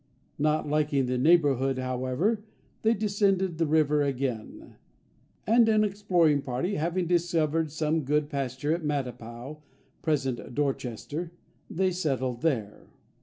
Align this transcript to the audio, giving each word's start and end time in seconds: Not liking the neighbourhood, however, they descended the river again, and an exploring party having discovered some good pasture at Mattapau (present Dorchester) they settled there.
Not 0.39 0.67
liking 0.67 1.05
the 1.05 1.19
neighbourhood, 1.19 1.77
however, 1.77 2.43
they 2.81 2.95
descended 2.95 3.59
the 3.59 3.67
river 3.67 4.01
again, 4.01 4.77
and 5.45 5.69
an 5.69 5.83
exploring 5.83 6.41
party 6.41 6.73
having 6.73 7.05
discovered 7.05 7.69
some 7.69 8.01
good 8.03 8.27
pasture 8.27 8.73
at 8.73 8.83
Mattapau 8.83 9.61
(present 10.01 10.55
Dorchester) 10.55 11.33
they 11.69 11.91
settled 11.91 12.41
there. 12.41 12.87